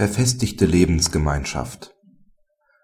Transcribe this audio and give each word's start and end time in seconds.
Verfestigte 0.00 0.64
Lebensgemeinschaft 0.64 1.94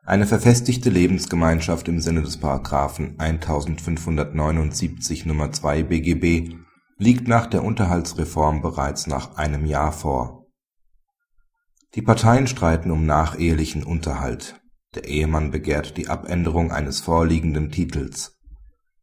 Eine 0.04 0.26
verfestigte 0.26 0.90
Lebensgemeinschaft 0.90 1.88
im 1.88 1.98
Sinne 1.98 2.20
des§ 2.20 2.42
1579 3.18 5.24
Nr. 5.24 5.50
2 5.50 5.82
BGB 5.84 6.56
liegt 6.98 7.26
nach 7.26 7.46
der 7.46 7.64
Unterhaltsreform 7.64 8.60
bereits 8.60 9.06
nach 9.06 9.38
einem 9.38 9.64
Jahr 9.64 9.92
vor. 9.92 10.44
Die 11.94 12.02
Parteien 12.02 12.48
streiten 12.48 12.90
um 12.90 13.06
nachehelichen 13.06 13.82
Unterhalt. 13.82 14.60
Der 14.94 15.06
Ehemann 15.06 15.50
begehrt 15.50 15.96
die 15.96 16.08
Abänderung 16.08 16.70
eines 16.70 17.00
vorliegenden 17.00 17.70
Titels. 17.70 18.36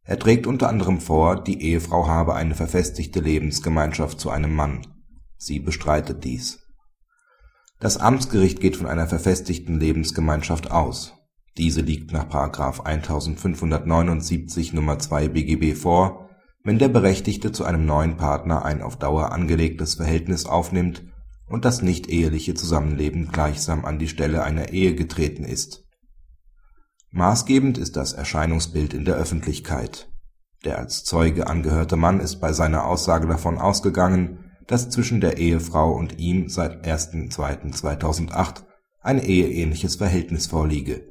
Er 0.04 0.20
trägt 0.20 0.46
unter 0.46 0.68
anderem 0.68 1.00
vor, 1.00 1.42
die 1.42 1.60
Ehefrau 1.60 2.06
habe 2.06 2.36
eine 2.36 2.54
verfestigte 2.54 3.18
Lebensgemeinschaft 3.18 4.20
zu 4.20 4.30
einem 4.30 4.54
Mann. 4.54 4.86
Sie 5.36 5.58
bestreitet 5.58 6.22
dies 6.22 6.63
das 7.84 7.98
Amtsgericht 7.98 8.60
geht 8.60 8.76
von 8.78 8.86
einer 8.86 9.06
verfestigten 9.06 9.78
Lebensgemeinschaft 9.78 10.70
aus. 10.70 11.12
Diese 11.58 11.82
liegt 11.82 12.14
nach§ 12.14 12.30
1579 12.82 14.72
Nr. 14.72 14.98
2 14.98 15.28
BGB 15.28 15.76
vor, 15.76 16.30
wenn 16.62 16.78
der 16.78 16.88
Berechtigte 16.88 17.52
zu 17.52 17.66
einem 17.66 17.84
neuen 17.84 18.16
Partner 18.16 18.64
ein 18.64 18.80
auf 18.80 18.96
Dauer 18.96 19.32
angelegtes 19.32 19.96
Verhältnis 19.96 20.46
aufnimmt 20.46 21.04
und 21.46 21.66
das 21.66 21.82
nichteheliche 21.82 22.54
Zusammenleben 22.54 23.28
gleichsam 23.30 23.84
an 23.84 23.98
die 23.98 24.08
Stelle 24.08 24.44
einer 24.44 24.70
Ehe 24.70 24.94
getreten 24.94 25.44
ist. 25.44 25.84
Maßgebend 27.10 27.76
ist 27.76 27.96
das 27.96 28.14
Erscheinungsbild 28.14 28.94
in 28.94 29.04
der 29.04 29.16
Öffentlichkeit. 29.16 30.08
Der 30.64 30.78
als 30.78 31.04
Zeuge 31.04 31.48
angehörte 31.48 31.96
Mann 31.96 32.20
ist 32.20 32.36
bei 32.36 32.54
seiner 32.54 32.86
Aussage 32.86 33.26
davon 33.26 33.58
ausgegangen 33.58 34.43
dass 34.66 34.90
zwischen 34.90 35.20
der 35.20 35.38
Ehefrau 35.38 35.92
und 35.92 36.18
ihm 36.18 36.48
seit 36.48 36.86
1.2.2008 36.86 38.62
ein 39.02 39.20
eheähnliches 39.22 39.96
Verhältnis 39.96 40.46
vorliege. 40.46 41.02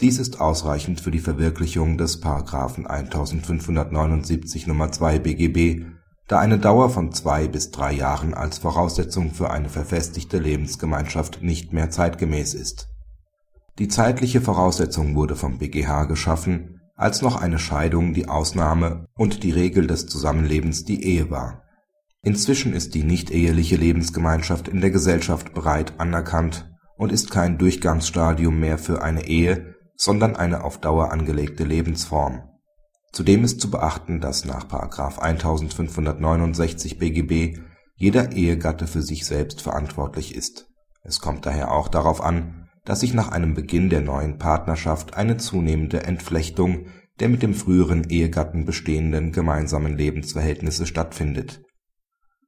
Dies 0.00 0.18
ist 0.18 0.40
ausreichend 0.40 1.00
für 1.00 1.10
die 1.10 1.18
Verwirklichung 1.18 1.98
des§ 1.98 2.22
1579 2.86 4.66
Nr. 4.66 4.92
2 4.92 5.18
BGB, 5.18 5.84
da 6.26 6.38
eine 6.38 6.58
Dauer 6.58 6.88
von 6.88 7.12
zwei 7.12 7.48
bis 7.48 7.70
drei 7.70 7.92
Jahren 7.92 8.32
als 8.32 8.58
Voraussetzung 8.58 9.32
für 9.32 9.50
eine 9.50 9.68
verfestigte 9.68 10.38
Lebensgemeinschaft 10.38 11.42
nicht 11.42 11.74
mehr 11.74 11.90
zeitgemäß 11.90 12.54
ist. 12.54 12.88
Die 13.78 13.88
zeitliche 13.88 14.40
Voraussetzung 14.40 15.16
wurde 15.16 15.36
vom 15.36 15.58
BgH 15.58 16.04
geschaffen, 16.04 16.80
als 16.96 17.20
noch 17.20 17.36
eine 17.36 17.58
Scheidung 17.58 18.14
die 18.14 18.28
Ausnahme 18.28 19.06
und 19.14 19.42
die 19.42 19.50
Regel 19.50 19.86
des 19.86 20.06
Zusammenlebens 20.06 20.84
die 20.84 21.04
Ehe 21.04 21.30
war 21.30 21.62
Inzwischen 22.22 22.74
ist 22.74 22.94
die 22.94 23.02
nichteheliche 23.02 23.76
Lebensgemeinschaft 23.76 24.68
in 24.68 24.82
der 24.82 24.90
Gesellschaft 24.90 25.54
breit 25.54 25.94
anerkannt 25.98 26.70
und 26.98 27.12
ist 27.12 27.30
kein 27.30 27.56
Durchgangsstadium 27.56 28.60
mehr 28.60 28.76
für 28.76 29.00
eine 29.00 29.26
Ehe, 29.26 29.74
sondern 29.96 30.36
eine 30.36 30.62
auf 30.62 30.78
Dauer 30.78 31.12
angelegte 31.12 31.64
Lebensform. 31.64 32.42
Zudem 33.12 33.42
ist 33.42 33.60
zu 33.60 33.70
beachten, 33.70 34.20
dass 34.20 34.44
nach§ 34.44 34.66
1569 35.18 36.98
BGB 36.98 37.58
jeder 37.96 38.32
Ehegatte 38.32 38.86
für 38.86 39.02
sich 39.02 39.24
selbst 39.24 39.62
verantwortlich 39.62 40.34
ist. 40.34 40.68
Es 41.02 41.20
kommt 41.20 41.46
daher 41.46 41.72
auch 41.72 41.88
darauf 41.88 42.22
an, 42.22 42.68
dass 42.84 43.00
sich 43.00 43.14
nach 43.14 43.30
einem 43.30 43.54
Beginn 43.54 43.88
der 43.88 44.02
neuen 44.02 44.36
Partnerschaft 44.36 45.14
eine 45.14 45.38
zunehmende 45.38 46.02
Entflechtung 46.02 46.86
der 47.18 47.28
mit 47.28 47.42
dem 47.42 47.52
früheren 47.52 48.04
Ehegatten 48.04 48.64
bestehenden 48.64 49.32
gemeinsamen 49.32 49.96
Lebensverhältnisse 49.96 50.86
stattfindet 50.86 51.60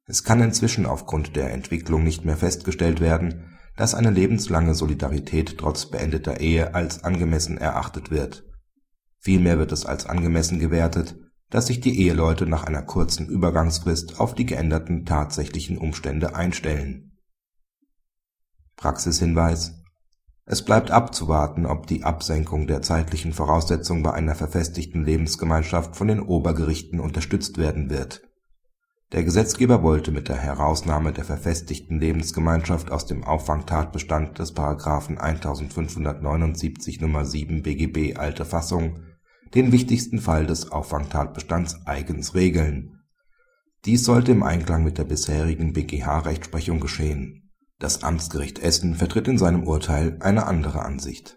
es 0.07 0.25
kann 0.25 0.43
inzwischen 0.43 0.87
aufgrund 0.87 1.37
der 1.37 1.53
Entwicklung 1.53 2.03
nicht 2.03 2.25
mehr 2.25 2.37
festgestellt 2.37 3.01
werden, 3.01 3.57
dass 3.77 3.95
eine 3.95 4.11
lebenslange 4.11 4.75
Solidarität 4.75 5.59
trotz 5.59 5.87
beendeter 5.87 6.41
Ehe 6.41 6.75
als 6.75 7.05
angemessen 7.05 7.57
erachtet 7.57 8.11
wird. 8.11 8.45
Vielmehr 9.19 9.59
wird 9.59 9.73
es 9.73 9.87
als 9.87 10.07
angemessen 10.07 10.59
gewertet, 10.59 11.17
dass 11.49 11.69
sich 11.69 11.81
die 11.81 12.01
Eheleute 12.01 12.47
nach 12.47 12.65
einer 12.65 12.83
kurzen 12.83 13.29
Übergangsfrist 13.29 14.19
auf 14.19 14.35
die 14.35 14.47
geänderten 14.47 15.05
tatsächlichen 15.05 15.79
Umstände 15.79 16.35
einstellen. 16.35 17.19
Praxishinweis 18.77 19.85
Es 20.45 20.65
bleibt 20.65 20.91
abzuwarten, 20.91 21.67
ob 21.67 21.87
die 21.87 22.03
Absenkung 22.03 22.67
der 22.67 22.83
zeitlichen 22.83 23.33
Voraussetzung 23.33 24.03
bei 24.03 24.13
einer 24.13 24.35
verfestigten 24.35 25.05
Lebensgemeinschaft 25.05 25.95
von 25.95 26.09
den 26.09 26.21
Obergerichten 26.21 26.99
unterstützt 26.99 27.59
werden 27.59 27.89
wird 27.89 28.23
der 29.13 29.25
Gesetzgeber 29.25 29.83
wollte 29.83 30.11
mit 30.11 30.29
der 30.29 30.39
Herausnahme 30.39 31.13
der 31.13 31.25
verfestigten 31.25 32.01
Lebensgemeinschaft 32.01 32.91
aus 32.91 33.05
dem 33.05 33.25
Auffangtatbestand 33.25 34.39
des§ 34.39 34.57
1579 35.19 37.01
Nr. 37.03 37.25
7 37.25 37.63
BGB 37.63 38.17
(alte 38.17 38.47
Fassung) 38.47 39.01
den 39.55 39.71
wichtigsten 39.71 40.19
Fall 40.19 40.47
des 40.47 40.73
Auffangtatbestands 40.73 41.87
eigens 41.87 42.35
regeln. 42.35 43.03
Dies 43.85 44.05
sollte 44.05 44.33
im 44.33 44.43
Einklang 44.43 44.83
mit 44.83 44.97
der 44.97 45.05
bisherigen 45.05 45.75
BgH-Rechtsprechung 45.75 46.81
geschehen. 46.81 47.51
Das 47.79 48.03
Amtsgericht 48.03 48.61
Essen 48.61 48.95
vertritt 48.95 49.29
in 49.29 49.37
seinem 49.37 49.65
Urteil 49.65 50.17
eine 50.21 50.47
andere 50.47 50.83
Ansicht 50.83 51.29